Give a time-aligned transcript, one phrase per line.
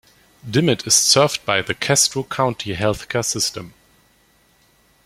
[0.49, 3.75] Dimmitt is served by the Castro County Healthcare System.